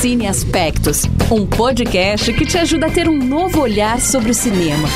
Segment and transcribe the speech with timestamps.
[0.00, 4.88] Cine Aspectos, um podcast que te ajuda a ter um novo olhar sobre o cinema.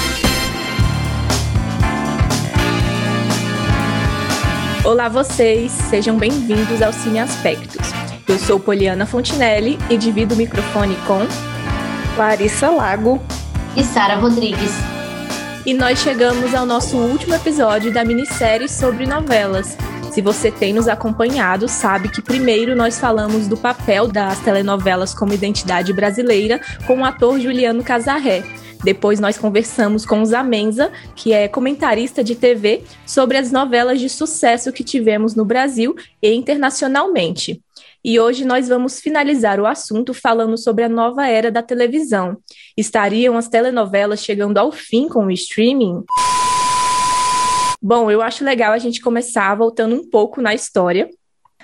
[4.82, 7.86] Olá vocês, sejam bem-vindos ao Cine Aspectos.
[8.26, 11.20] Eu sou Poliana Fontinelli e divido o microfone com
[12.16, 13.22] Larissa Lago
[13.76, 14.72] e Sara Rodrigues.
[15.66, 19.76] E nós chegamos ao nosso último episódio da minissérie sobre novelas,
[20.14, 25.34] se você tem nos acompanhado, sabe que primeiro nós falamos do papel das telenovelas como
[25.34, 28.44] identidade brasileira com o ator Juliano Casarré.
[28.84, 34.08] Depois nós conversamos com o Zamenza, que é comentarista de TV, sobre as novelas de
[34.08, 37.60] sucesso que tivemos no Brasil e internacionalmente.
[38.04, 42.36] E hoje nós vamos finalizar o assunto falando sobre a nova era da televisão.
[42.76, 46.04] Estariam as telenovelas chegando ao fim com o streaming?
[47.86, 51.10] Bom, eu acho legal a gente começar voltando um pouco na história.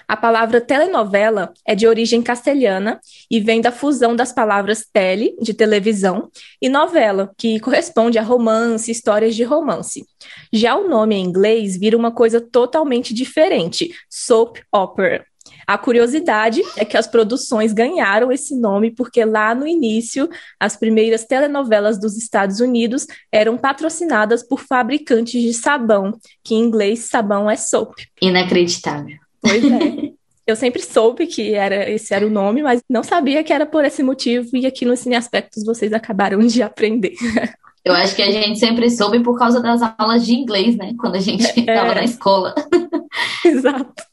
[0.06, 5.54] A palavra telenovela é de origem castelhana e vem da fusão das palavras tele, de
[5.54, 10.04] televisão, e novela, que corresponde a romance, histórias de romance.
[10.52, 15.24] Já o nome em inglês vira uma coisa totalmente diferente, soap opera.
[15.66, 21.24] A curiosidade é que as produções ganharam esse nome porque lá no início, as primeiras
[21.24, 27.56] telenovelas dos Estados Unidos eram patrocinadas por fabricantes de sabão, que em inglês sabão é
[27.56, 27.94] soap.
[28.20, 29.16] Inacreditável.
[29.40, 30.12] Pois é.
[30.46, 33.84] Eu sempre soube que era esse era o nome, mas não sabia que era por
[33.84, 37.14] esse motivo, e aqui no Cine Aspectos vocês acabaram de aprender.
[37.84, 40.92] Eu acho que a gente sempre soube por causa das aulas de inglês, né?
[40.98, 41.94] Quando a gente estava é.
[41.94, 42.54] na escola.
[43.44, 44.09] Exato.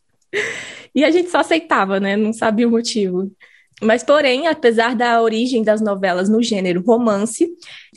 [0.93, 2.15] E a gente só aceitava, né?
[2.15, 3.31] Não sabia o motivo.
[3.81, 7.47] Mas, porém, apesar da origem das novelas no gênero romance,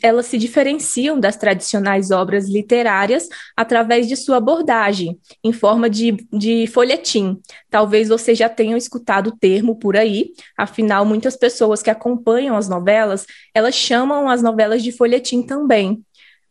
[0.03, 6.67] elas se diferenciam das tradicionais obras literárias através de sua abordagem, em forma de, de
[6.67, 7.39] folhetim.
[7.67, 12.69] Talvez você já tenham escutado o termo por aí, afinal, muitas pessoas que acompanham as
[12.69, 16.05] novelas, elas chamam as novelas de folhetim também.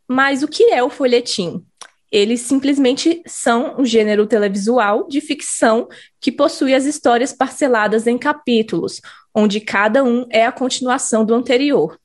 [0.08, 1.64] Mas o que é o folhetim?
[2.10, 5.88] Eles simplesmente são um gênero televisual de ficção
[6.20, 9.00] que possui as histórias parceladas em capítulos,
[9.34, 11.98] onde cada um é a continuação do anterior.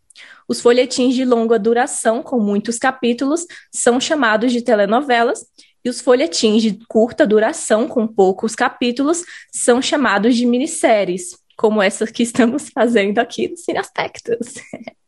[0.47, 5.45] Os folhetins de longa duração, com muitos capítulos, são chamados de telenovelas,
[5.83, 12.05] e os folhetins de curta duração, com poucos capítulos, são chamados de minisséries, como essa
[12.05, 14.55] que estamos fazendo aqui no Cine Aspectos.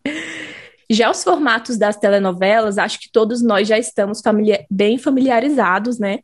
[0.90, 6.20] Já os formatos das telenovelas, acho que todos nós já estamos familiar, bem familiarizados, né?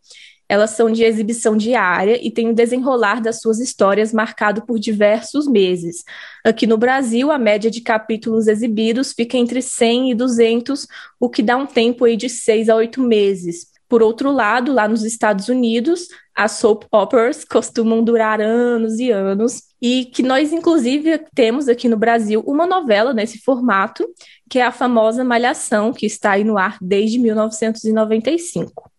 [0.47, 5.47] Elas são de exibição diária e têm o desenrolar das suas histórias marcado por diversos
[5.47, 6.03] meses.
[6.45, 10.87] Aqui no Brasil, a média de capítulos exibidos fica entre 100 e 200,
[11.19, 13.67] o que dá um tempo aí de seis a oito meses.
[13.89, 19.63] Por outro lado, lá nos Estados Unidos, as soap operas costumam durar anos e anos,
[19.83, 24.07] e que nós, inclusive, temos aqui no Brasil uma novela nesse formato,
[24.49, 28.89] que é a famosa Malhação, que está aí no ar desde 1995.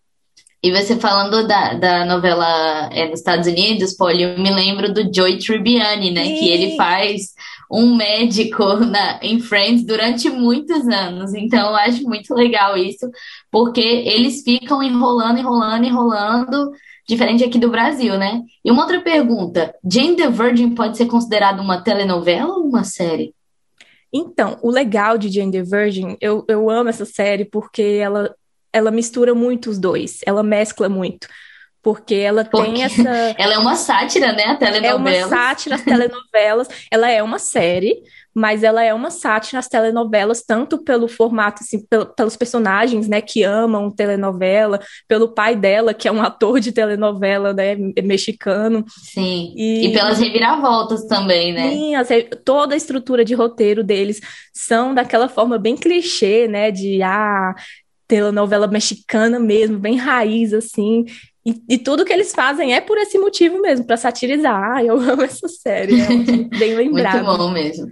[0.61, 5.11] E você falando da, da novela é, nos Estados Unidos, Polly, eu me lembro do
[5.11, 6.23] Joey Tribbiani, né?
[6.23, 6.35] Sim.
[6.35, 7.33] Que ele faz
[7.71, 11.33] um médico na, em Friends durante muitos anos.
[11.33, 13.09] Então, eu acho muito legal isso,
[13.51, 16.71] porque eles ficam enrolando, enrolando, enrolando,
[17.07, 18.41] diferente aqui do Brasil, né?
[18.63, 23.33] E uma outra pergunta: Jane the Virgin pode ser considerada uma telenovela ou uma série?
[24.11, 28.33] Então, o legal de Jane the Virgin, eu, eu amo essa série porque ela,
[28.71, 31.27] ela mistura muito os dois, ela mescla muito
[31.85, 33.03] porque ela porque tem essa.
[33.37, 34.45] Ela é uma sátira, né?
[34.45, 35.15] A telenovela.
[35.15, 36.67] É uma sátira às telenovelas.
[36.89, 38.01] ela é uma série,
[38.33, 41.85] mas ela é uma sátira às telenovelas, tanto pelo formato, assim,
[42.17, 47.53] pelos personagens, né, que amam telenovela, pelo pai dela, que é um ator de telenovela,
[47.53, 48.83] né, mexicano.
[48.87, 49.53] Sim.
[49.55, 51.69] E, e pelas reviravoltas também, né?
[51.69, 52.07] Sim, as,
[52.43, 54.19] toda a estrutura de roteiro deles
[54.51, 57.53] são daquela forma bem clichê, né, de ah,
[58.07, 61.05] telenovela mexicana mesmo, bem raiz, assim.
[61.45, 64.77] E, e, tudo que eles fazem é por esse motivo mesmo, para satirizar.
[64.77, 66.07] Ah, eu amo essa série, é
[66.57, 67.23] bem lembrado.
[67.23, 67.87] Muito bom mesmo.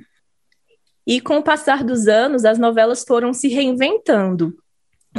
[1.05, 4.55] E com o passar dos anos, as novelas foram se reinventando.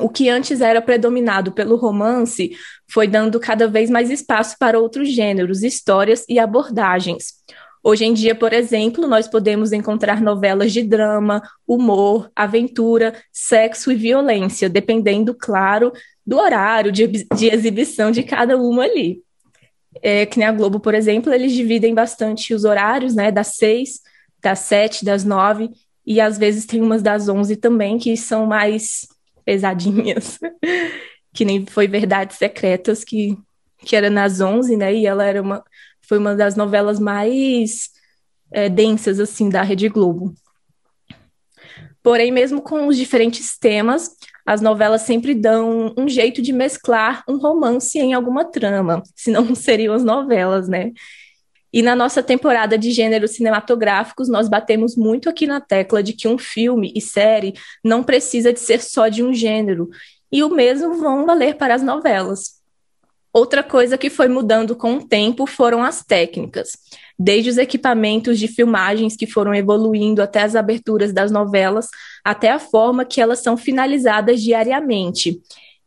[0.01, 2.57] O que antes era predominado pelo romance
[2.91, 7.35] foi dando cada vez mais espaço para outros gêneros, histórias e abordagens.
[7.87, 13.95] Hoje em dia, por exemplo, nós podemos encontrar novelas de drama, humor, aventura, sexo e
[13.95, 15.93] violência, dependendo, claro,
[16.27, 19.23] do horário de, de exibição de cada uma ali.
[20.03, 24.01] É, que nem a Globo, por exemplo, eles dividem bastante os horários, né, das seis,
[24.43, 25.71] das sete, das nove,
[26.05, 29.07] e às vezes tem umas das onze também, que são mais
[29.45, 30.39] pesadinhas,
[31.33, 33.37] que nem foi Verdades Secretas, que,
[33.79, 35.63] que era nas onze, né, e ela era uma,
[36.03, 37.91] foi uma das novelas mais
[38.51, 40.35] é, densas assim da Rede Globo.
[42.03, 44.11] Porém, mesmo com os diferentes temas,
[44.47, 49.95] as novelas sempre dão um jeito de mesclar um romance em alguma trama, senão seriam
[49.95, 50.93] as novelas, né?
[51.73, 56.29] E na nossa temporada de gêneros cinematográficos, nós batemos muito aqui na tecla de que
[56.29, 59.89] um filme e série não precisa de ser só de um gênero,
[60.31, 62.64] e o mesmo vão valer para as novelas.
[63.35, 66.79] Outra coisa que foi mudando com o tempo foram as técnicas
[67.19, 71.89] desde os equipamentos de filmagens que foram evoluindo até as aberturas das novelas,
[72.25, 75.41] até a forma que elas são finalizadas diariamente.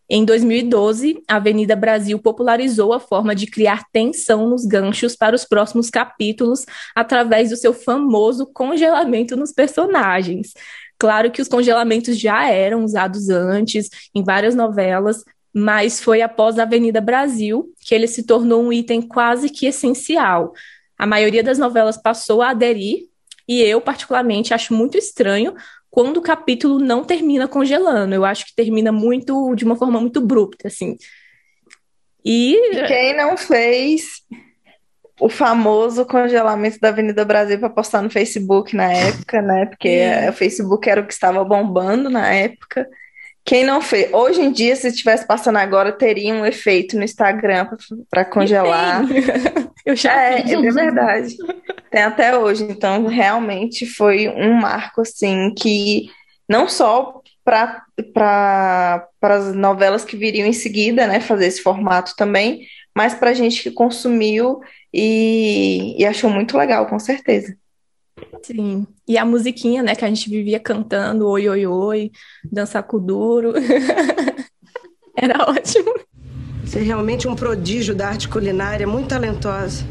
[0.10, 5.44] Em 2012, a Avenida Brasil popularizou a forma de criar tensão nos ganchos para os
[5.44, 6.66] próximos capítulos
[6.96, 10.54] através do seu famoso congelamento nos personagens.
[10.98, 15.24] Claro que os congelamentos já eram usados antes em várias novelas,
[15.58, 20.54] mas foi após a Avenida Brasil que ele se tornou um item quase que essencial,
[20.96, 23.08] a maioria das novelas passou a aderir,
[23.48, 25.56] e eu, particularmente, acho muito estranho
[25.90, 28.14] quando o capítulo não termina congelando.
[28.14, 30.96] Eu acho que termina muito, de uma forma muito abrupta, assim.
[32.24, 32.60] E...
[32.88, 34.22] quem não fez
[35.20, 39.66] o famoso congelamento da Avenida Brasil para postar no Facebook na época, né?
[39.66, 40.30] Porque é.
[40.30, 42.88] o Facebook era o que estava bombando na época.
[43.48, 47.70] Quem não fez, hoje em dia, se estivesse passando agora, teria um efeito no Instagram
[48.10, 49.06] para congelar.
[49.86, 51.38] Eu já é, é verdade.
[51.90, 52.66] Tem até hoje.
[52.66, 56.10] Então, realmente foi um marco assim que
[56.48, 57.86] não só para
[59.22, 63.64] as novelas que viriam em seguida, né, fazer esse formato também, mas para a gente
[63.64, 64.60] que consumiu
[64.94, 67.56] e, e achou muito legal, com certeza.
[68.44, 68.88] Sim.
[69.08, 72.12] E a musiquinha, né, que a gente vivia cantando, oi, oi, oi,
[72.52, 73.54] dançar com duro.
[75.16, 75.94] Era ótimo.
[76.64, 79.86] Você é realmente um prodígio da arte culinária, muito talentosa.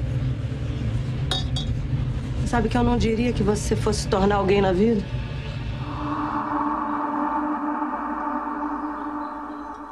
[2.46, 5.02] Sabe que eu não diria que você fosse tornar alguém na vida?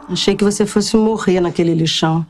[0.08, 2.24] Achei que você fosse morrer naquele lixão.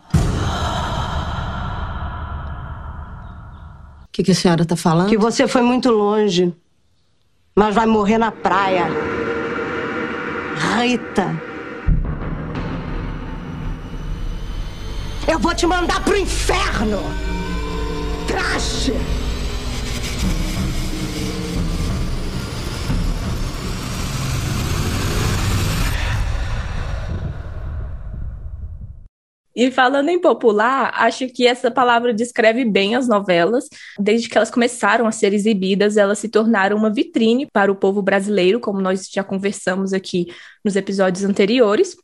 [4.15, 5.09] Que, que a senhora está falando?
[5.09, 6.55] Que você foi muito longe.
[7.53, 8.87] Mas vai morrer na praia.
[10.79, 11.43] Rita.
[15.27, 17.01] Eu vou te mandar pro inferno!
[18.29, 18.93] Traste!
[29.57, 33.69] E falando em popular, acho que essa palavra descreve bem as novelas.
[33.99, 38.03] Desde que elas começaram a ser exibidas, elas se tornaram uma vitrine para o povo
[38.03, 40.27] brasileiro, como nós já conversamos aqui
[40.65, 41.97] nos episódios anteriores.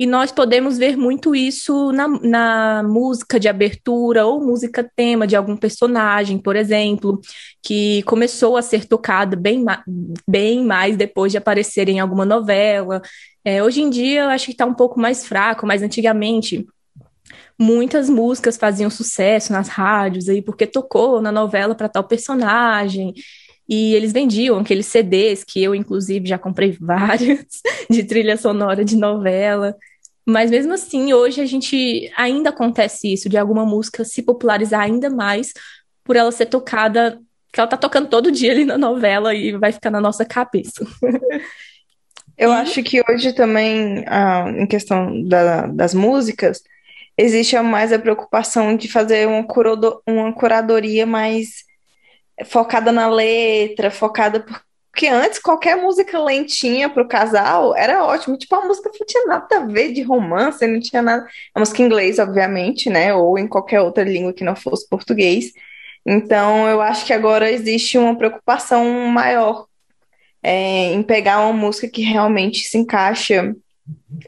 [0.00, 5.36] E nós podemos ver muito isso na, na, música de abertura ou música tema de
[5.36, 7.20] algum personagem, por exemplo,
[7.62, 9.62] que começou a ser tocada bem,
[10.26, 13.02] bem mais depois de aparecer em alguma novela.
[13.44, 16.66] É, hoje em dia, eu acho que está um pouco mais fraco, mas antigamente
[17.58, 23.14] muitas músicas faziam sucesso nas rádios aí porque tocou na novela para tal personagem.
[23.68, 27.44] E eles vendiam aqueles CDs que eu, inclusive, já comprei vários
[27.88, 29.76] de trilha sonora de novela.
[30.26, 35.08] Mas mesmo assim, hoje a gente ainda acontece isso, de alguma música se popularizar ainda
[35.08, 35.52] mais
[36.04, 37.20] por ela ser tocada,
[37.52, 40.84] que ela tá tocando todo dia ali na novela e vai ficar na nossa cabeça.
[42.36, 46.62] Eu acho que hoje também, ah, em questão da, das músicas,
[47.20, 49.46] existe mais a preocupação de fazer uma,
[50.06, 51.64] uma curadoria mais
[52.46, 54.62] focada na letra, focada por
[54.92, 58.36] porque antes, qualquer música lentinha pro casal era ótimo.
[58.36, 61.26] Tipo, a música não tinha nada a ver de romance, não tinha nada.
[61.54, 63.14] A música em inglês, obviamente, né?
[63.14, 65.52] Ou em qualquer outra língua que não fosse português.
[66.04, 69.66] Então, eu acho que agora existe uma preocupação maior
[70.42, 73.54] é, em pegar uma música que realmente se encaixa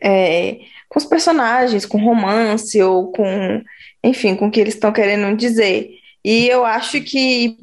[0.01, 0.59] é,
[0.93, 3.65] com os personagens, com romance ou com,
[4.05, 5.91] enfim, com o que eles estão querendo dizer.
[6.23, 7.57] E eu acho que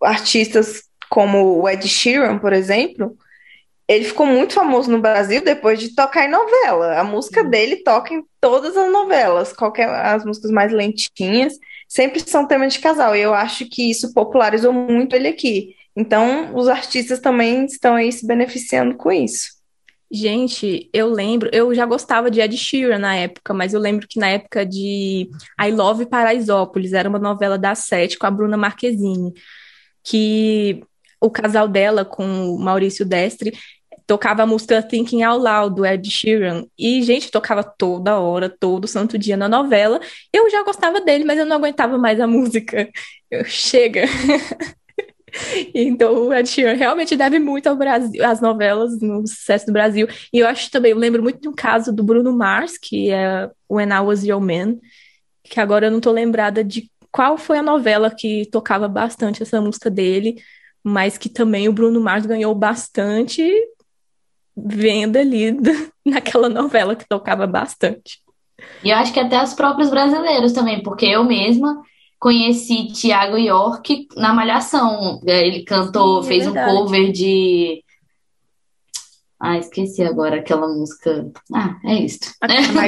[0.00, 3.16] artistas como o Ed Sheeran, por exemplo,
[3.88, 7.00] ele ficou muito famoso no Brasil depois de tocar em novela.
[7.00, 7.50] A música uhum.
[7.50, 11.54] dele toca em todas as novelas, qualquer as músicas mais lentinhas,
[11.88, 13.16] sempre são tema de casal.
[13.16, 15.74] E eu acho que isso popularizou muito ele aqui.
[15.96, 19.57] Então, os artistas também estão aí se beneficiando com isso.
[20.10, 24.18] Gente, eu lembro, eu já gostava de Ed Sheeran na época, mas eu lembro que
[24.18, 25.28] na época de
[25.60, 29.34] I Love Paraisópolis, era uma novela da Sete com a Bruna Marquezine,
[30.02, 30.82] que
[31.20, 32.24] o casal dela com
[32.54, 33.52] o Maurício Destre
[34.06, 38.88] tocava a música Thinking Out Loud do Ed Sheeran e gente tocava toda hora, todo
[38.88, 40.00] santo dia na novela.
[40.32, 42.88] Eu já gostava dele, mas eu não aguentava mais a música.
[43.30, 44.04] Eu, chega.
[45.74, 50.06] Então, Ed Sheeran realmente deve muito ao Brasil, às novelas, no sucesso do Brasil.
[50.32, 53.50] E eu acho também, eu lembro muito de um caso do Bruno Mars, que é
[53.70, 54.76] When I Was Your Man,
[55.44, 59.60] que agora eu não tô lembrada de qual foi a novela que tocava bastante essa
[59.60, 60.36] música dele,
[60.82, 63.50] mas que também o Bruno Mars ganhou bastante
[64.56, 65.56] venda ali
[66.04, 68.20] naquela novela que tocava bastante.
[68.82, 71.80] E eu acho que até os próprios brasileiros também, porque eu mesma
[72.18, 75.20] conheci Tiago York na Malhação.
[75.24, 77.82] Ele cantou, Sim, é fez um cover de.
[79.40, 81.30] Ah, esqueci agora aquela música.
[81.54, 82.18] Ah, é isso.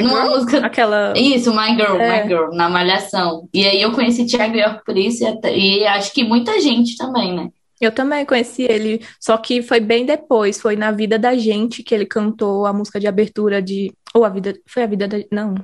[0.03, 0.65] Numa música.
[0.65, 1.13] Aquela.
[1.15, 2.23] Isso, My Girl, é.
[2.23, 3.47] My Girl, na Malhação.
[3.53, 5.57] E aí eu conheci Tiago York por isso, e, até...
[5.57, 7.49] e acho que muita gente também, né?
[7.79, 11.95] Eu também conheci ele, só que foi bem depois, foi na vida da gente que
[11.95, 13.91] ele cantou a música de abertura de.
[14.13, 14.53] Ou a vida.
[14.67, 15.17] Foi a vida da.
[15.31, 15.55] Não.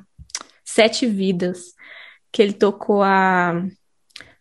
[0.64, 1.77] Sete Vidas.
[2.32, 3.64] Que ele tocou a,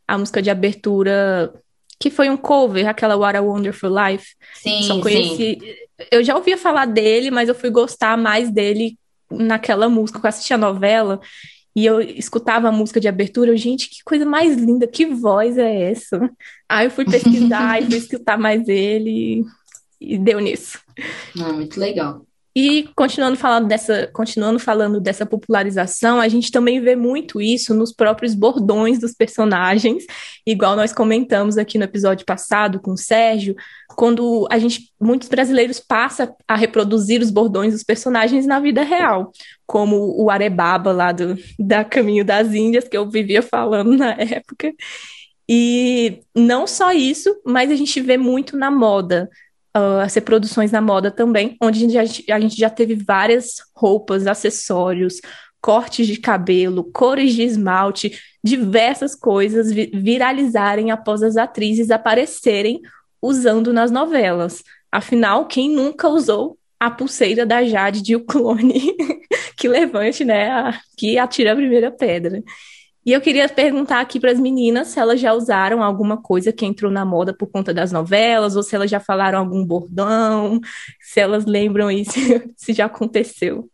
[0.06, 1.52] a música de abertura,
[1.98, 4.34] que foi um cover, aquela What a Wonderful Life.
[4.54, 5.58] Sim, só conheci.
[5.60, 5.74] Sim.
[6.10, 8.98] Eu já ouvia falar dele, mas eu fui gostar mais dele
[9.30, 10.20] naquela música.
[10.22, 11.20] Eu assisti a novela
[11.76, 15.58] e eu escutava a música de abertura, eu, gente, que coisa mais linda, que voz
[15.58, 16.30] é essa?
[16.66, 19.44] Aí eu fui pesquisar e fui escutar mais ele
[20.00, 20.80] e, deu nisso.
[21.38, 22.26] Ah, muito legal.
[22.58, 27.92] E continuando falando dessa, continuando falando dessa popularização, a gente também vê muito isso nos
[27.92, 30.06] próprios bordões dos personagens,
[30.46, 33.54] igual nós comentamos aqui no episódio passado com o Sérgio,
[33.94, 39.32] quando a gente, muitos brasileiros passam a reproduzir os bordões dos personagens na vida real,
[39.66, 44.72] como o Arebaba lá do da Caminho das Índias, que eu vivia falando na época.
[45.46, 49.28] E não só isso, mas a gente vê muito na moda
[49.76, 54.26] uh, as reproduções na moda também, onde a gente, a gente já teve várias roupas,
[54.26, 55.20] acessórios,
[55.60, 62.80] cortes de cabelo, cores de esmalte, diversas coisas viralizarem após as atrizes aparecerem
[63.20, 64.62] usando nas novelas.
[64.90, 68.94] Afinal, quem nunca usou a pulseira da Jade de o clone
[69.56, 72.42] que levante, né, a, que atira a primeira pedra.
[73.06, 76.66] E eu queria perguntar aqui para as meninas se elas já usaram alguma coisa que
[76.66, 80.60] entrou na moda por conta das novelas, ou se elas já falaram algum bordão,
[81.00, 82.12] se elas lembram isso,
[82.58, 83.70] se já aconteceu.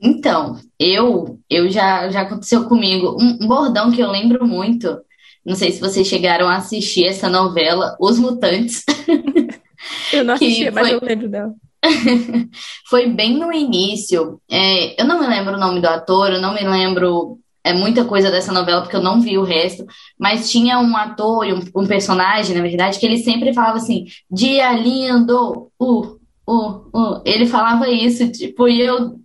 [0.00, 4.96] Então, eu, eu já, já aconteceu comigo um, um bordão que eu lembro muito.
[5.44, 8.84] Não sei se vocês chegaram a assistir essa novela, Os Mutantes.
[10.12, 11.54] Eu não assisti, mas eu lembro dela.
[12.88, 14.40] foi bem no início.
[14.50, 18.04] É, eu não me lembro o nome do ator, eu não me lembro é muita
[18.04, 19.84] coisa dessa novela, porque eu não vi o resto,
[20.18, 24.06] mas tinha um ator e um, um personagem, na verdade, que ele sempre falava assim,
[24.30, 26.18] dia lindo, uh,
[26.48, 27.22] uh, uh.
[27.24, 29.16] Ele falava isso, tipo, e eu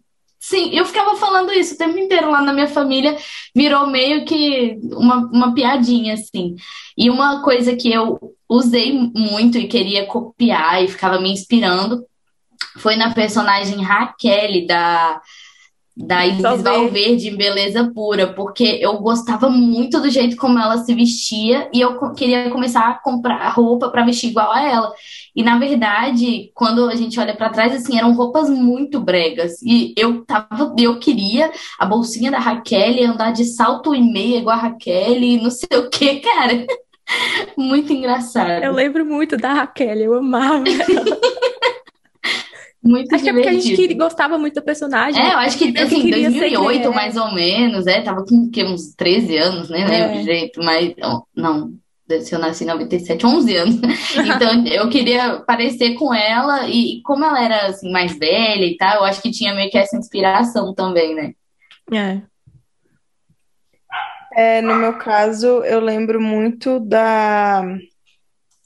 [0.43, 3.15] Sim, eu ficava falando isso o tempo inteiro lá na minha família,
[3.55, 6.55] virou meio que uma, uma piadinha, assim.
[6.97, 8.19] E uma coisa que eu
[8.49, 12.03] usei muito e queria copiar e ficava me inspirando
[12.77, 15.21] foi na personagem Raquel da
[15.95, 20.93] da Isis Valverde em Beleza Pura, porque eu gostava muito do jeito como ela se
[20.93, 24.93] vestia e eu queria começar a comprar roupa para vestir igual a ela.
[25.35, 29.61] E na verdade, quando a gente olha para trás, assim, eram roupas muito bregas.
[29.61, 34.55] E eu tava, eu queria a bolsinha da Raquel, andar de salto e meia igual
[34.55, 36.65] a Raquel, e não sei o que, cara.
[37.57, 38.63] muito engraçado.
[38.63, 41.17] Eu lembro muito da Raquel, eu amava ela.
[42.83, 43.23] Muito acho divertido.
[43.23, 45.21] que é porque a gente queria, gostava muito da personagem.
[45.21, 49.37] É, eu acho que, assim, 2008 mais ou menos, é, tava com que, uns 13
[49.37, 50.23] anos, nem lembro é.
[50.23, 50.93] jeito, mas,
[51.35, 51.73] não,
[52.21, 53.75] se eu nasci em 97, 11 anos.
[54.35, 58.97] Então, eu queria parecer com ela, e como ela era, assim, mais velha e tal,
[58.97, 61.33] eu acho que tinha meio que essa inspiração também, né?
[61.91, 62.21] É.
[64.33, 67.63] É, no meu caso, eu lembro muito da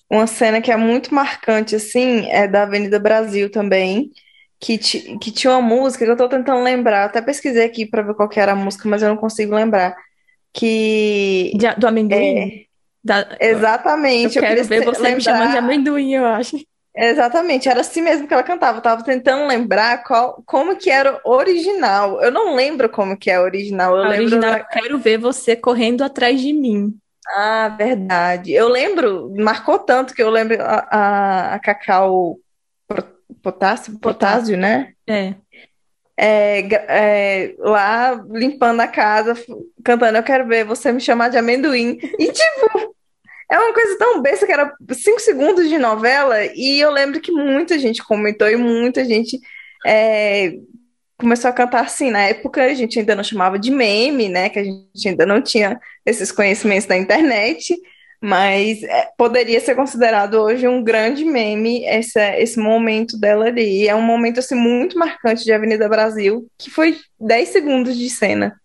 [0.09, 4.11] uma cena que é muito marcante, assim, é da Avenida Brasil também,
[4.59, 8.13] que, que tinha uma música que eu tô tentando lembrar, até pesquisei aqui para ver
[8.13, 9.95] qual era a música, mas eu não consigo lembrar.
[10.53, 11.51] Que.
[11.55, 12.37] De, do amendoim?
[12.37, 12.65] É,
[13.03, 14.37] da, exatamente.
[14.37, 15.15] Eu, eu quero ver você lembrar...
[15.15, 16.57] me chamando de amendoim, eu acho.
[16.97, 18.77] Exatamente, era assim mesmo que ela cantava.
[18.77, 22.21] Eu tava tentando lembrar qual, como que era o original.
[22.21, 23.97] Eu não lembro como que é o original.
[23.97, 24.63] Eu a lembro original, da...
[24.63, 26.97] quero ver você correndo atrás de mim.
[27.27, 28.53] Ah, verdade.
[28.53, 32.37] Eu lembro, marcou tanto que eu lembro a, a, a Cacau
[33.41, 34.93] Potássio, Potásio, né?
[35.07, 35.35] É.
[36.17, 39.33] É, é, lá limpando a casa,
[39.83, 41.99] cantando Eu quero ver você me chamar de amendoim.
[42.19, 42.95] E tipo,
[43.51, 47.31] é uma coisa tão besta que era cinco segundos de novela, e eu lembro que
[47.31, 49.39] muita gente comentou e muita gente
[49.85, 50.53] é,
[51.17, 52.11] começou a cantar assim.
[52.11, 54.49] Na época a gente ainda não chamava de meme, né?
[54.49, 57.75] Que a gente ainda não tinha esses conhecimentos da internet,
[58.21, 63.87] Mas é, poderia ser considerado hoje um grande meme esse, esse momento dela ali.
[63.87, 68.59] É um momento assim, muito marcante de Avenida Brasil, que foi 10 segundos de cena.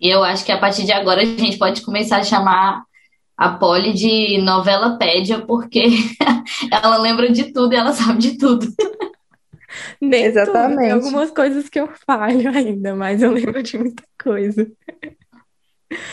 [0.00, 2.82] E eu acho que a partir de agora a gente pode começar a chamar
[3.36, 5.84] a Polly de novela pédia, porque
[6.72, 8.66] ela lembra de tudo e ela sabe de tudo.
[10.00, 10.70] Nem Exatamente.
[10.70, 10.80] Tudo.
[10.80, 14.70] Tem algumas coisas que eu falho ainda, mas eu lembro de muita coisa.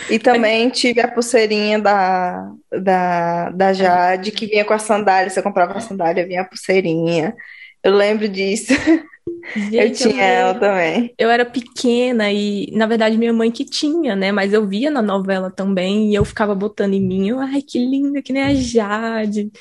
[0.10, 5.30] E também tive a pulseirinha da, da, da Jade, que vinha com a sandália.
[5.30, 7.36] Você comprava a sandália, vinha a pulseirinha.
[7.84, 8.74] Eu lembro disso.
[9.56, 11.14] Gente, eu tinha eu, ela também.
[11.18, 14.32] Eu era pequena e, na verdade, minha mãe que tinha, né?
[14.32, 17.30] Mas eu via na novela também e eu ficava botando em mim.
[17.30, 19.52] Eu, Ai, que linda, que nem a Jade.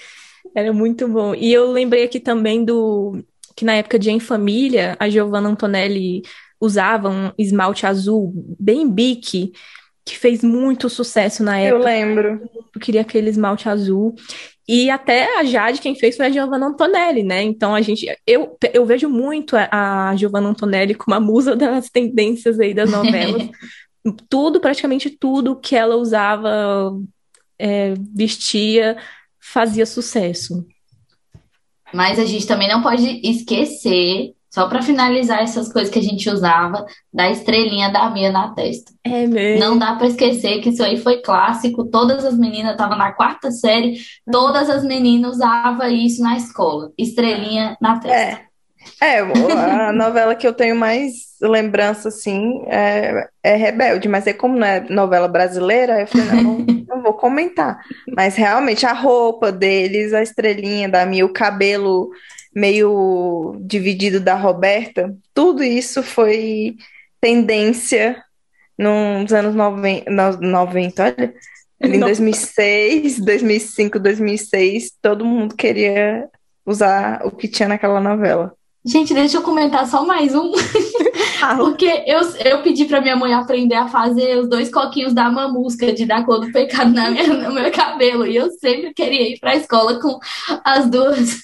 [0.55, 1.35] Era muito bom.
[1.35, 3.23] E eu lembrei aqui também do
[3.59, 6.23] que na época de Em Família, a Giovanna Antonelli
[6.61, 9.51] usava um esmalte azul bem bique
[10.07, 11.81] que fez muito sucesso na época.
[11.81, 12.51] Eu lembro.
[12.73, 14.15] Eu queria aquele esmalte azul.
[14.69, 17.43] E até a Jade, quem fez foi a Giovanna Antonelli, né?
[17.43, 18.07] Então a gente.
[18.25, 22.89] Eu, eu vejo muito a, a Giovanna Antonelli como a musa das tendências aí das
[22.89, 23.51] novelas.
[24.31, 26.97] tudo, praticamente tudo que ela usava,
[27.59, 28.97] é, vestia,
[29.41, 30.65] fazia sucesso.
[31.93, 36.29] Mas a gente também não pode esquecer só para finalizar essas coisas que a gente
[36.29, 38.93] usava, da estrelinha da Mia na testa.
[39.05, 39.61] É mesmo.
[39.61, 41.85] Não dá para esquecer que isso aí foi clássico.
[41.85, 43.99] Todas as meninas estavam na quarta série,
[44.31, 46.91] todas as meninas usavam isso na escola.
[46.97, 48.17] Estrelinha na testa.
[48.17, 48.49] É.
[49.03, 54.57] É, a novela que eu tenho mais lembrança, assim, é, é Rebelde, mas é como
[54.57, 56.78] não é novela brasileira, eu falei, não, não
[57.09, 57.81] vou comentar.
[58.15, 62.11] Mas realmente a roupa deles, a estrelinha da Mia, o cabelo
[62.55, 66.77] meio dividido da Roberta, tudo isso foi
[67.21, 68.23] tendência
[68.77, 70.11] nos anos 90,
[70.41, 71.35] 90 olha,
[71.81, 76.29] em 2006, 2005, 2006, todo mundo queria
[76.67, 78.53] usar o que tinha naquela novela.
[78.85, 80.53] Gente, deixa eu comentar só mais um.
[81.57, 85.93] Porque eu, eu pedi para minha mãe aprender a fazer os dois coquinhos da mamusca
[85.93, 88.27] de dar cor do pecado na minha, no meu cabelo.
[88.27, 90.19] E eu sempre queria ir para a escola com
[90.65, 91.43] as duas,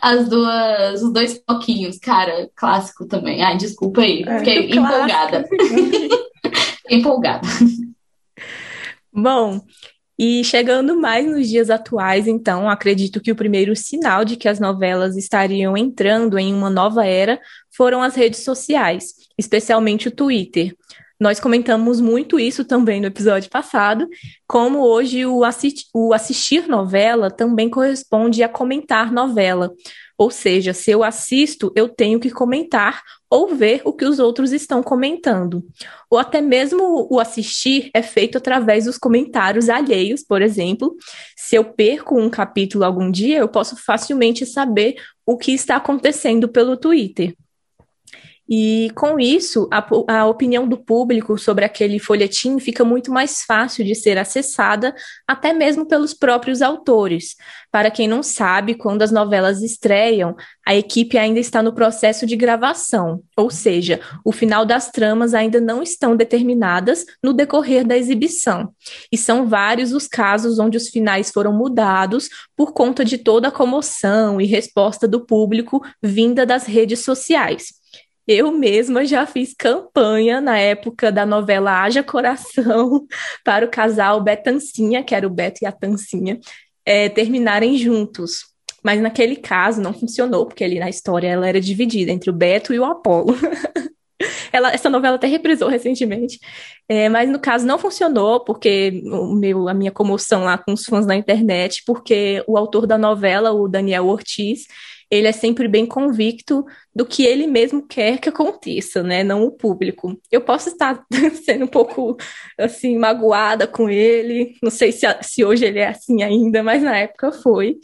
[0.00, 1.98] as duas, os dois coquinhos.
[1.98, 3.42] Cara, clássico também.
[3.42, 4.22] Ai, desculpa aí.
[4.26, 5.48] É, Fiquei é, empolgada.
[6.90, 7.48] empolgada.
[9.12, 9.60] Bom,
[10.18, 14.58] e chegando mais nos dias atuais, então, acredito que o primeiro sinal de que as
[14.58, 17.38] novelas estariam entrando em uma nova era
[17.70, 20.74] foram as redes sociais, especialmente o Twitter.
[21.18, 24.06] Nós comentamos muito isso também no episódio passado,
[24.46, 25.40] como hoje o,
[25.94, 29.72] o assistir novela também corresponde a comentar novela.
[30.18, 34.52] Ou seja, se eu assisto, eu tenho que comentar ou ver o que os outros
[34.52, 35.64] estão comentando.
[36.10, 40.96] Ou até mesmo o assistir é feito através dos comentários alheios, por exemplo.
[41.36, 46.48] Se eu perco um capítulo algum dia, eu posso facilmente saber o que está acontecendo
[46.48, 47.34] pelo Twitter.
[48.48, 53.84] E com isso, a, a, opinião do público sobre aquele folhetim fica muito mais fácil
[53.84, 54.94] de ser acessada,
[55.26, 57.34] até mesmo pelos próprios autores.
[57.72, 62.36] Para quem não sabe, quando as novelas estreiam, a equipe ainda está no processo de
[62.36, 68.72] gravação, ou seja, o final das tramas ainda não estão determinadas no decorrer da exibição.
[69.10, 73.52] E são vários os casos onde os finais foram mudados por conta de toda a
[73.52, 77.74] comoção e resposta do público vinda das redes sociais.
[78.26, 83.06] Eu mesma já fiz campanha na época da novela Haja Coração
[83.44, 86.40] para o casal Betancinha, que era o Beto e a Tancinha,
[86.84, 88.46] é, terminarem juntos.
[88.82, 92.74] Mas naquele caso não funcionou, porque ali na história ela era dividida entre o Beto
[92.74, 93.34] e o Apolo.
[94.52, 96.40] ela, essa novela até reprisou recentemente,
[96.88, 100.84] é, mas no caso não funcionou, porque o meu, a minha comoção lá com os
[100.84, 104.66] fãs na internet, porque o autor da novela, o Daniel Ortiz,
[105.10, 106.64] ele é sempre bem convicto
[106.94, 109.22] do que ele mesmo quer que aconteça, né?
[109.22, 110.20] Não o público.
[110.30, 111.04] Eu posso estar
[111.44, 112.16] sendo um pouco
[112.58, 116.96] assim magoada com ele, não sei se, se hoje ele é assim ainda, mas na
[116.96, 117.78] época foi.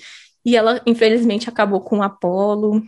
[0.44, 2.82] E ela, infelizmente, acabou com o Apolo.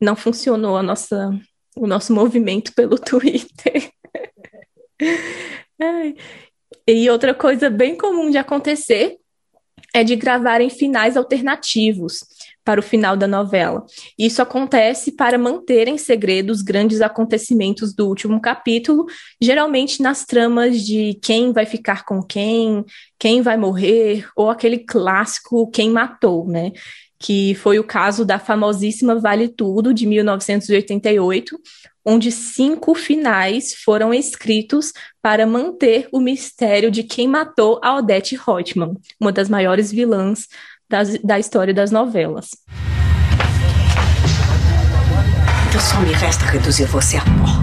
[0.00, 1.30] Não funcionou a nossa,
[1.76, 3.90] o nosso movimento pelo Twitter.
[6.86, 9.16] e outra coisa bem comum de acontecer
[9.92, 12.20] é de gravarem finais alternativos
[12.70, 13.84] para o final da novela.
[14.16, 19.06] Isso acontece para manter em segredo os grandes acontecimentos do último capítulo,
[19.40, 22.84] geralmente nas tramas de quem vai ficar com quem,
[23.18, 26.70] quem vai morrer, ou aquele clássico quem matou, né?
[27.18, 31.58] Que foi o caso da famosíssima Vale Tudo, de 1988,
[32.04, 38.96] onde cinco finais foram escritos para manter o mistério de quem matou a Odette Reutemann,
[39.20, 40.46] uma das maiores vilãs
[40.90, 42.50] das, da história das novelas.
[45.68, 47.62] Então só me resta reduzir você a pó.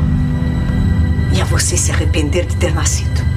[1.35, 3.27] E a você se arrepender de ter nascido.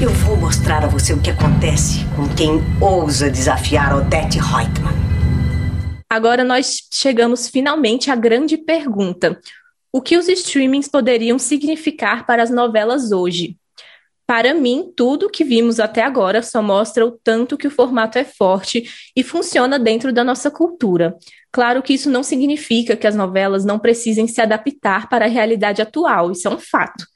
[0.00, 4.96] Eu vou mostrar a você o que acontece com quem ousa desafiar Odette Reutemann.
[6.08, 9.38] Agora nós chegamos finalmente à grande pergunta:
[9.92, 13.57] o que os streamings poderiam significar para as novelas hoje?
[14.28, 18.24] Para mim, tudo que vimos até agora só mostra o tanto que o formato é
[18.24, 18.84] forte
[19.16, 21.16] e funciona dentro da nossa cultura.
[21.50, 25.80] Claro que isso não significa que as novelas não precisem se adaptar para a realidade
[25.80, 27.06] atual, isso é um fato.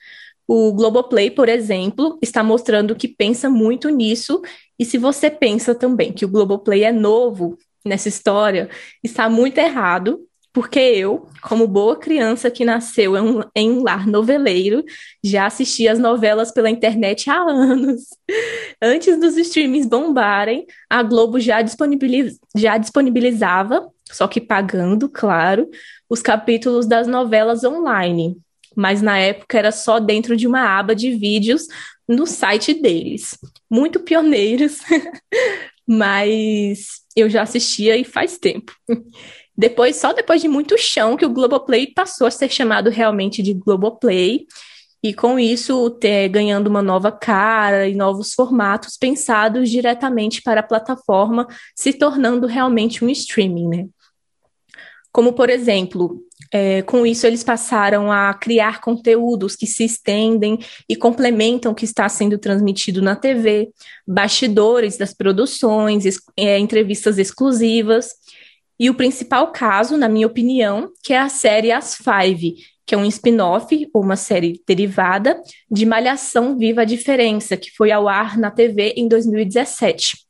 [0.48, 4.40] O Globoplay, por exemplo, está mostrando que pensa muito nisso,
[4.79, 8.70] e se você pensa também que o Globoplay é novo, nessa história
[9.05, 10.18] está muito errado,
[10.53, 14.85] porque eu, como boa criança que nasceu em um, em um lar noveleiro,
[15.25, 18.03] já assisti as novelas pela internet há anos.
[18.81, 25.71] Antes dos streamings bombarem, a Globo já, disponibiliz, já disponibilizava, só que pagando, claro,
[26.09, 28.37] os capítulos das novelas online.
[28.77, 31.67] Mas na época era só dentro de uma aba de vídeos
[32.07, 33.38] no site deles.
[33.71, 34.81] Muito pioneiros,
[35.88, 38.73] mas eu já assistia e faz tempo.
[39.57, 43.53] Depois, só depois de muito chão, que o Globoplay passou a ser chamado realmente de
[43.53, 44.47] Globoplay,
[45.03, 50.65] e com isso ter, ganhando uma nova cara e novos formatos pensados diretamente para a
[50.65, 53.87] plataforma, se tornando realmente um streaming, né?
[55.11, 60.97] Como, por exemplo, é, com isso, eles passaram a criar conteúdos que se estendem e
[60.97, 63.71] complementam o que está sendo transmitido na TV,
[64.07, 66.05] bastidores das produções,
[66.37, 68.21] é, entrevistas exclusivas.
[68.83, 72.99] E o principal caso, na minha opinião, que é a série As Five, que é
[72.99, 75.40] um spin-off ou uma série derivada
[75.71, 80.27] de Malhação Viva a Diferença, que foi ao ar na TV em 2017.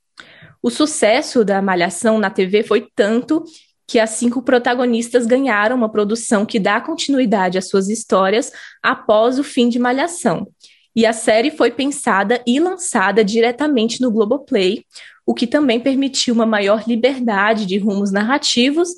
[0.63, 3.43] O sucesso da Malhação na TV foi tanto
[3.89, 9.43] que as cinco protagonistas ganharam uma produção que dá continuidade às suas histórias após o
[9.43, 10.47] fim de Malhação.
[10.95, 14.85] E a série foi pensada e lançada diretamente no Globoplay,
[15.27, 18.91] o que também permitiu uma maior liberdade de rumos narrativos,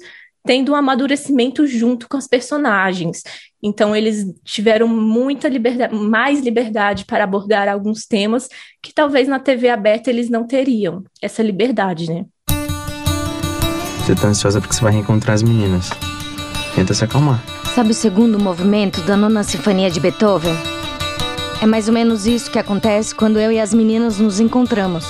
[0.47, 3.23] tendo um amadurecimento junto com as personagens.
[3.63, 8.49] Então eles tiveram muita liberdade, mais liberdade para abordar alguns temas
[8.83, 12.27] que talvez na TV aberta eles não teriam essa liberdade, né?
[14.05, 15.89] Você tá ansiosa porque você vai reencontrar as meninas.
[16.75, 17.43] Tenta se acalmar.
[17.75, 20.55] Sabe o segundo movimento da nona sinfonia de Beethoven?
[21.63, 25.07] É mais ou menos isso que acontece quando eu e as meninas nos encontramos.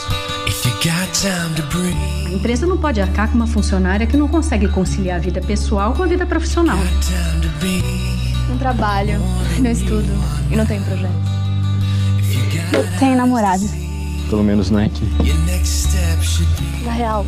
[2.27, 5.93] A empresa não pode arcar com uma funcionária que não consegue conciliar a vida pessoal
[5.93, 6.79] com a vida profissional.
[8.49, 9.21] Não trabalho,
[9.59, 10.09] não estudo
[10.51, 11.13] e não tenho projeto.
[12.73, 13.63] Eu tenho namorado.
[14.31, 15.07] Pelo menos não é aqui.
[16.85, 17.27] Na real,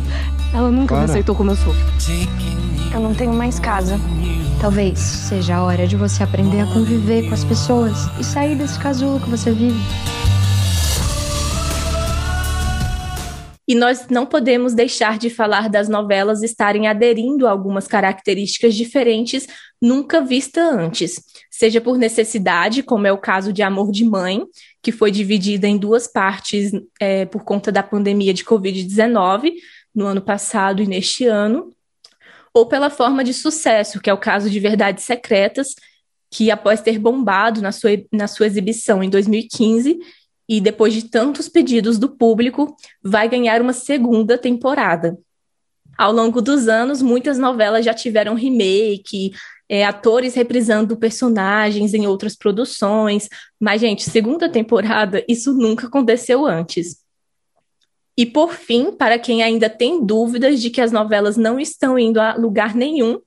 [0.51, 1.03] ela nunca Clara.
[1.05, 1.75] me aceitou como eu sou.
[2.91, 3.99] Eu não tenho mais casa.
[4.59, 8.79] Talvez seja a hora de você aprender a conviver com as pessoas e sair desse
[8.79, 9.79] casulo que você vive.
[13.67, 19.45] E nós não podemos deixar de falar das novelas estarem aderindo a algumas características diferentes
[19.81, 24.45] nunca vista antes, seja por necessidade, como é o caso de Amor de Mãe,
[24.81, 29.51] que foi dividida em duas partes é, por conta da pandemia de Covid-19,
[29.93, 31.73] no ano passado e neste ano,
[32.53, 35.75] ou pela forma de sucesso, que é o caso de Verdades Secretas,
[36.31, 39.99] que após ter bombado na sua, na sua exibição em 2015
[40.47, 45.17] e depois de tantos pedidos do público, vai ganhar uma segunda temporada.
[45.97, 49.31] Ao longo dos anos, muitas novelas já tiveram remake,
[49.67, 53.27] é, atores reprisando personagens em outras produções,
[53.59, 56.97] mas, gente, segunda temporada, isso nunca aconteceu antes.
[58.15, 62.19] E, por fim, para quem ainda tem dúvidas de que as novelas não estão indo
[62.19, 63.19] a lugar nenhum,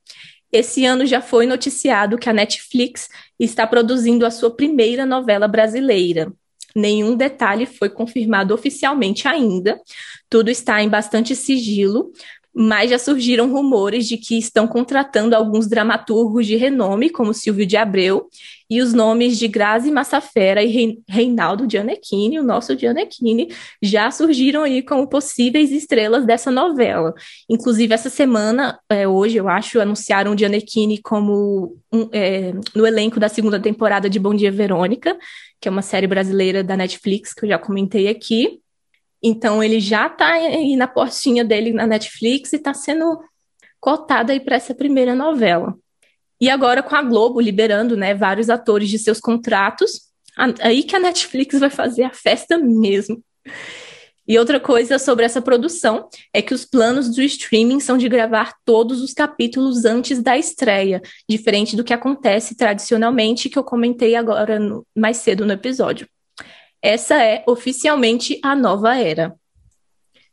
[0.53, 6.33] esse ano já foi noticiado que a Netflix está produzindo a sua primeira novela brasileira.
[6.75, 9.81] Nenhum detalhe foi confirmado oficialmente ainda,
[10.29, 12.13] tudo está em bastante sigilo,
[12.53, 17.77] mas já surgiram rumores de que estão contratando alguns dramaturgos de renome, como Silvio de
[17.77, 18.29] Abreu,
[18.69, 23.49] e os nomes de Grazi Massafera e Reinaldo Gianecchini, o nosso Gianecchini,
[23.83, 27.15] já surgiram aí como possíveis estrelas dessa novela.
[27.49, 33.19] Inclusive, essa semana, é, hoje, eu acho, anunciaram o Gianecchini como um, é, no elenco
[33.19, 35.17] da segunda temporada de Bom Dia Verônica,
[35.61, 38.61] que é uma série brasileira da Netflix, que eu já comentei aqui.
[39.23, 43.21] Então ele já está aí na portinha dele na Netflix e está sendo
[43.79, 45.77] cotado aí para essa primeira novela.
[46.41, 50.09] E agora com a Globo liberando, né, vários atores de seus contratos,
[50.61, 53.23] aí que a Netflix vai fazer a festa mesmo.
[54.29, 58.55] E outra coisa sobre essa produção é que os planos do streaming são de gravar
[58.65, 64.59] todos os capítulos antes da estreia, diferente do que acontece tradicionalmente, que eu comentei agora
[64.61, 66.07] no, mais cedo no episódio.
[66.83, 69.35] Essa é oficialmente a nova era.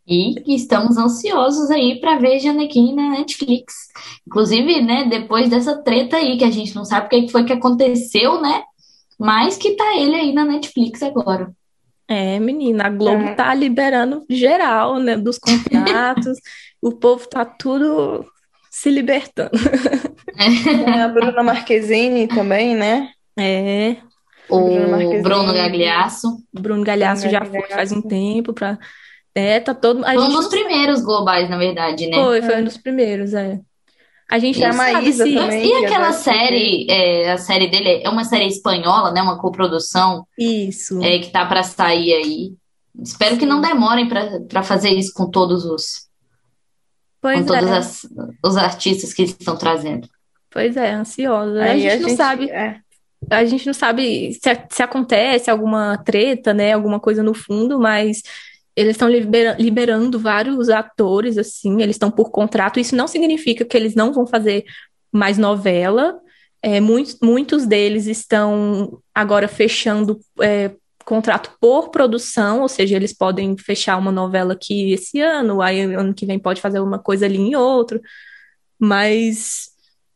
[0.07, 3.73] E estamos ansiosos aí para ver Janequim na Netflix.
[4.25, 7.51] Inclusive, né, depois dessa treta aí, que a gente não sabe o que foi que
[7.51, 8.63] aconteceu, né?
[9.19, 11.51] Mas que tá ele aí na Netflix agora.
[12.07, 13.35] É, menina, a Globo é.
[13.35, 16.37] tá liberando geral, né, dos contratos.
[16.81, 18.25] o povo tá tudo
[18.71, 19.51] se libertando.
[20.37, 23.09] É, a Bruna Marquezine também, né?
[23.37, 23.97] É.
[24.49, 26.27] O Bruno, Bruno Gagliasso.
[26.53, 28.77] Bruno Gagliasso já foi faz um tempo para
[29.37, 30.03] é, tá todo.
[30.03, 32.23] A foi um dos primeiros globais, na verdade, né?
[32.23, 33.59] Foi, foi um dos primeiros, é.
[34.29, 35.33] A gente já sabe se...
[35.33, 39.21] também, E aquela série, é, a série dele é uma série espanhola, né?
[39.21, 40.27] Uma coprodução.
[40.37, 41.01] Isso.
[41.01, 42.53] É, que tá para sair aí.
[43.01, 43.39] Espero Sim.
[43.39, 44.07] que não demorem
[44.49, 46.07] para fazer isso com todos os.
[47.21, 47.77] Pois com todos é.
[47.77, 48.01] as,
[48.43, 50.09] os artistas que estão trazendo.
[50.49, 51.63] Pois é, ansiosa.
[51.63, 52.49] a gente, a não sabe.
[52.49, 52.79] É.
[53.29, 56.73] A gente não sabe se, se acontece alguma treta, né?
[56.73, 58.21] Alguma coisa no fundo, mas
[58.77, 62.79] eles estão libera liberando vários atores, assim, eles estão por contrato.
[62.79, 64.65] Isso não significa que eles não vão fazer
[65.11, 66.15] mais novela.
[66.61, 73.57] É, muitos, muitos deles estão agora fechando é, contrato por produção, ou seja, eles podem
[73.57, 77.37] fechar uma novela aqui esse ano, aí ano que vem pode fazer uma coisa ali
[77.37, 77.99] em outro,
[78.77, 79.69] mas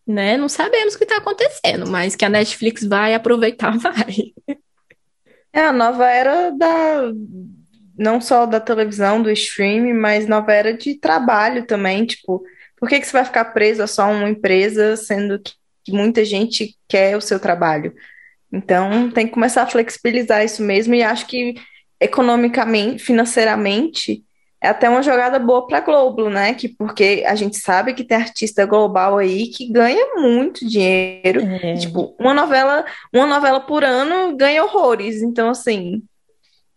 [0.06, 4.34] né, não sabemos o que está acontecendo, mas que a Netflix vai aproveitar, vai.
[5.52, 7.12] É a nova era da,
[7.97, 12.43] não só da televisão, do streaming, mas nova era de trabalho também, tipo,
[12.77, 15.39] por que, que você vai ficar preso a só uma empresa, sendo
[15.84, 17.93] que muita gente quer o seu trabalho?
[18.51, 21.56] Então, tem que começar a flexibilizar isso mesmo, e acho que
[21.99, 24.23] economicamente, financeiramente,
[24.62, 26.54] é até uma jogada boa para a Globo, né?
[26.54, 31.41] Que porque a gente sabe que tem artista global aí que ganha muito dinheiro.
[31.41, 31.73] É.
[31.75, 35.23] Tipo, uma novela, uma novela por ano ganha horrores.
[35.23, 36.04] Então, assim,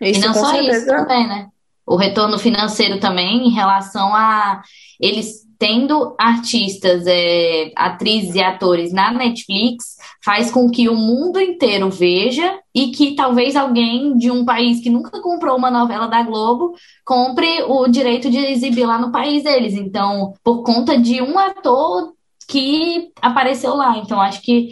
[0.01, 0.79] isso, e não só certeza.
[0.79, 1.49] isso também, né?
[1.87, 4.63] O retorno financeiro também em relação a
[4.99, 11.89] eles tendo artistas, é, atrizes e atores na Netflix, faz com que o mundo inteiro
[11.91, 16.75] veja e que talvez alguém de um país que nunca comprou uma novela da Globo
[17.05, 19.75] compre o direito de exibir lá no país deles.
[19.75, 22.13] Então, por conta de um ator
[22.49, 23.97] que apareceu lá.
[23.99, 24.71] Então, acho que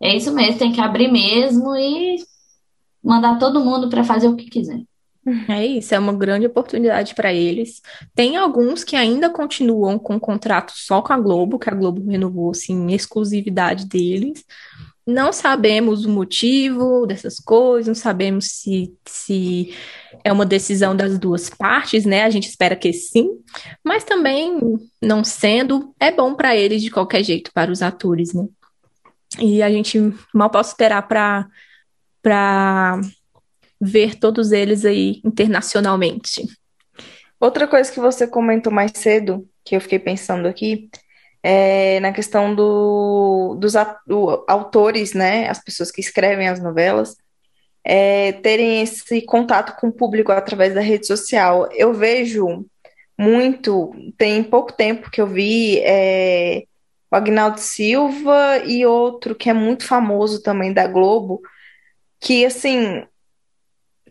[0.00, 2.16] é isso mesmo, tem que abrir mesmo e
[3.08, 4.82] mandar todo mundo para fazer o que quiser.
[5.48, 7.82] É isso, é uma grande oportunidade para eles.
[8.14, 12.50] Tem alguns que ainda continuam com contrato só com a Globo, que a Globo renovou
[12.50, 14.44] assim, exclusividade deles.
[15.06, 19.74] Não sabemos o motivo dessas coisas, não sabemos se, se
[20.22, 22.24] é uma decisão das duas partes, né?
[22.24, 23.28] A gente espera que sim,
[23.82, 24.58] mas também,
[25.02, 28.46] não sendo, é bom para eles de qualquer jeito, para os atores, né?
[29.38, 29.98] E a gente
[30.34, 31.46] mal pode esperar para
[32.22, 33.00] para
[33.80, 36.46] ver todos eles aí internacionalmente.
[37.40, 40.90] Outra coisa que você comentou mais cedo, que eu fiquei pensando aqui,
[41.42, 43.74] é na questão do, dos
[44.06, 47.16] do, autores, né, as pessoas que escrevem as novelas,
[47.84, 51.68] é, terem esse contato com o público através da rede social.
[51.72, 52.66] Eu vejo
[53.16, 56.64] muito, tem pouco tempo que eu vi é,
[57.10, 61.40] o Agnaldo Silva e outro que é muito famoso também da Globo,
[62.20, 63.04] que, assim,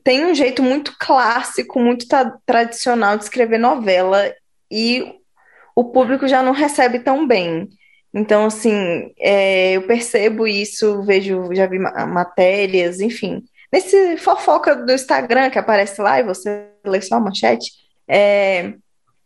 [0.04, 2.06] tem um jeito muito clássico, muito
[2.46, 4.34] tradicional de escrever novela
[4.72, 5.14] e
[5.76, 7.70] o público já não recebe tão bem.
[8.14, 13.44] Então, assim, é, eu percebo isso, vejo, já vi matérias, enfim.
[13.72, 17.72] Nesse fofoca do Instagram que aparece lá e você lê só a manchete,
[18.08, 18.74] é,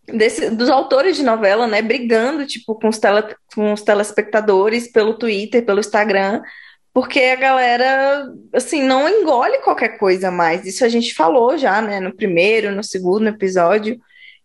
[0.08, 5.14] desse, dos autores de novela, né, brigando, tipo, com os, tele, com os telespectadores pelo
[5.14, 6.42] Twitter, pelo Instagram,
[6.94, 10.66] porque a galera, assim, não engole qualquer coisa mais.
[10.66, 14.00] Isso a gente falou já, né, no primeiro, no segundo episódio.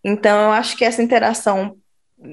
[0.05, 1.77] Então, eu acho que essa interação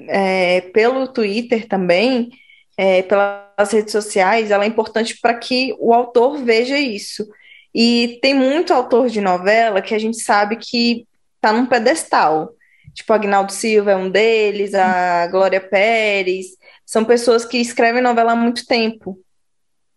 [0.08, 2.30] é, pelo Twitter também,
[2.76, 7.26] é, pelas redes sociais, ela é importante para que o autor veja isso.
[7.74, 12.52] E tem muito autor de novela que a gente sabe que está num pedestal.
[12.94, 16.46] Tipo, Agnaldo Silva é um deles, a Glória Pérez.
[16.86, 19.18] São pessoas que escrevem novela há muito tempo.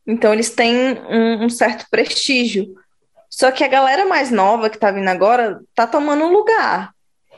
[0.08, 2.74] Então eles têm um, um certo prestígio.
[3.30, 6.91] Só que a galera mais nova que tá vindo agora tá tomando lugar.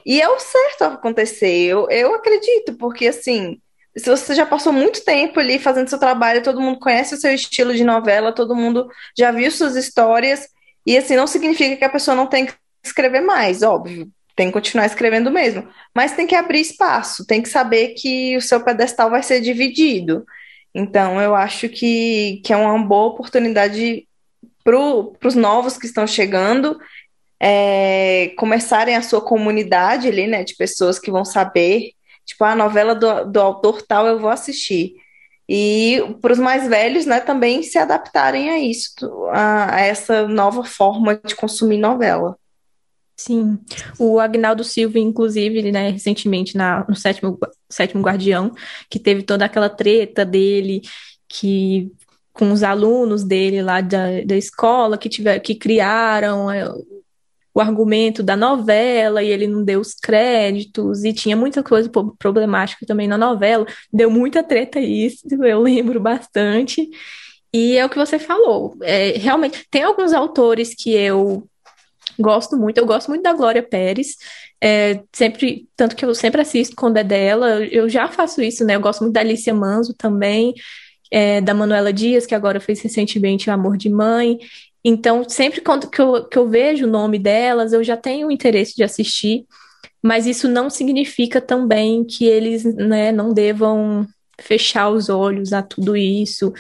[0.06, 3.60] E é o certo acontecer, eu, eu acredito, porque assim,
[3.98, 7.34] se você já passou muito tempo ali fazendo seu trabalho, todo mundo conhece o seu
[7.34, 10.48] estilo de novela, todo mundo já viu suas histórias,
[10.86, 12.54] e assim, não significa que a pessoa não tem que
[12.84, 17.50] escrever mais, óbvio, tem que continuar escrevendo mesmo, mas tem que abrir espaço, tem que
[17.50, 20.26] saber que o seu pedestal vai ser dividido.
[20.74, 24.08] Então, eu acho que, que é uma boa oportunidade
[24.64, 24.78] para
[25.28, 26.80] os novos que estão chegando
[27.40, 31.92] é, começarem a sua comunidade ali, né, de pessoas que vão saber,
[32.26, 34.94] tipo, a novela do, do autor tal eu vou assistir.
[35.48, 38.94] E para os mais velhos, né, também se adaptarem a isso,
[39.32, 42.38] a, a essa nova forma de consumir novela.
[43.20, 43.60] Sim,
[44.00, 47.38] o Agnaldo Silva, inclusive, né, recentemente na, no sétimo,
[47.70, 48.54] sétimo Guardião,
[48.90, 50.82] que teve toda aquela treta dele,
[51.28, 51.92] que
[52.32, 56.66] com os alunos dele lá da, da escola, que, tiver, que criaram é,
[57.54, 62.86] o argumento da novela e ele não deu os créditos e tinha muita coisa problemática
[62.86, 63.66] também na novela.
[63.92, 66.90] Deu muita treta isso, eu lembro bastante.
[67.54, 68.78] E é o que você falou.
[68.82, 71.50] É, realmente, tem alguns autores que eu
[72.20, 72.78] gosto muito.
[72.78, 74.16] Eu gosto muito da Glória Pérez.
[74.62, 77.66] É, sempre, tanto que eu sempre assisto quando é dela.
[77.66, 78.76] Eu já faço isso, né?
[78.76, 80.54] Eu gosto muito da Alicia Manso também.
[81.12, 84.38] É, da Manuela Dias, que agora fez recentemente o Amor de Mãe.
[84.84, 88.76] Então, sempre quando que eu, que eu vejo o nome delas, eu já tenho interesse
[88.76, 89.46] de assistir,
[90.02, 94.08] mas isso não significa também que eles né, não devam
[94.40, 96.54] fechar os olhos a tudo isso,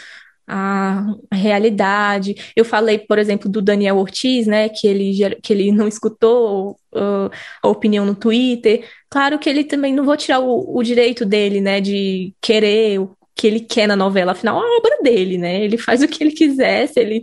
[0.49, 2.35] a, realidade.
[2.55, 7.29] Eu falei, por exemplo, do Daniel Ortiz, né, que ele, que ele não escutou uh,
[7.61, 8.83] a opinião no Twitter.
[9.09, 13.15] Claro que ele também não vou tirar o, o direito dele, né, de querer o
[13.35, 15.63] que ele quer na novela, afinal, é a obra dele, né?
[15.63, 17.21] Ele faz o que ele quiser, se ele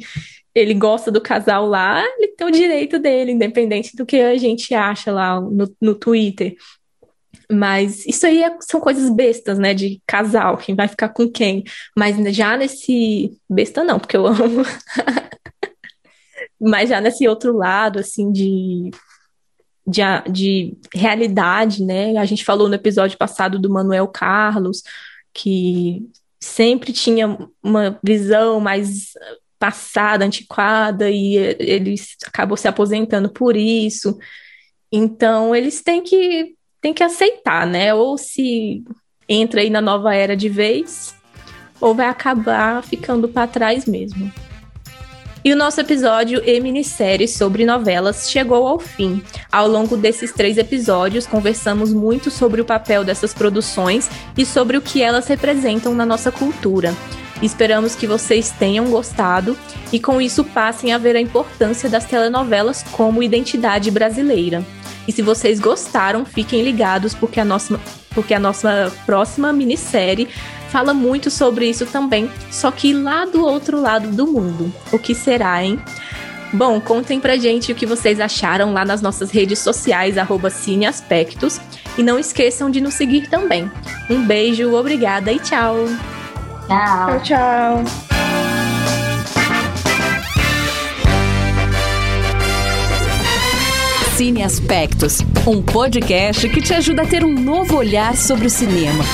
[0.57, 4.75] ele gosta do casal lá, ele tem o direito dele, independente do que a gente
[4.75, 6.57] acha lá no, no Twitter.
[7.51, 9.73] Mas isso aí é, são coisas bestas, né?
[9.75, 11.65] De casal, quem vai ficar com quem.
[11.97, 13.37] Mas já nesse.
[13.49, 14.63] Besta não, porque eu amo.
[16.61, 18.91] Mas já nesse outro lado, assim, de,
[19.87, 22.17] de, de realidade, né?
[22.17, 24.83] A gente falou no episódio passado do Manuel Carlos,
[25.33, 26.03] que
[26.41, 29.13] sempre tinha uma visão mais
[29.59, 31.95] passada, antiquada, e ele
[32.27, 34.19] acabou se aposentando por isso.
[34.93, 36.56] Então, eles têm que,
[36.87, 37.93] têm que aceitar, né?
[37.93, 38.85] Ou se
[39.29, 41.17] entra aí na nova era de vez,
[41.81, 44.33] ou vai acabar ficando para trás mesmo.
[45.45, 49.21] E o nosso episódio e minissérie sobre novelas chegou ao fim.
[49.51, 54.83] Ao longo desses três episódios, conversamos muito sobre o papel dessas produções e sobre o
[54.83, 56.95] que elas representam na nossa cultura.
[57.43, 59.57] Esperamos que vocês tenham gostado
[59.93, 64.65] e com isso passem a ver a importância das telenovelas como identidade brasileira.
[65.07, 67.81] E se vocês gostaram, fiquem ligados porque a nossa,
[68.15, 70.29] porque a nossa próxima minissérie
[70.71, 74.73] fala muito sobre isso também, só que lá do outro lado do mundo.
[74.93, 75.81] O que será, hein?
[76.53, 81.61] Bom, contem pra gente o que vocês acharam lá nas nossas redes sociais, arroba Cineaspectos.
[81.99, 83.71] E não esqueçam de nos seguir também.
[84.09, 85.87] Um beijo, obrigada e tchau!
[86.67, 87.21] Tchau.
[87.21, 88.46] Tchau, tchau.
[94.17, 99.05] Cine Aspectos, um podcast que te ajuda a ter um novo olhar sobre o cinema.